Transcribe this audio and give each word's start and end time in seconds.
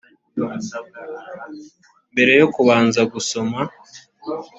mbere 2.11 2.31
yo 2.41 2.47
kubanza 2.53 3.01
gusoma 3.13 3.59